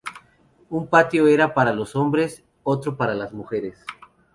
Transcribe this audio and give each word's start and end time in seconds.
Un 0.71 0.87
patio 0.87 1.27
era 1.27 1.53
para 1.53 1.73
los 1.75 1.95
hombres, 1.95 2.43
otro 2.63 2.97
para 2.97 3.13
las 3.13 3.33
mujeres. 3.33 3.77